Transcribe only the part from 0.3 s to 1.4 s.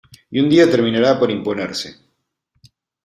Y un día terminará por